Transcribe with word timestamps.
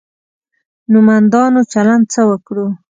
نومندانو 0.91 1.61
چلند 1.73 2.03
څه 2.13 2.21
وکړو. 2.29 2.67